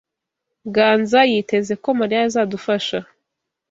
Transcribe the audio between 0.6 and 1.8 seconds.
Ganza yiteze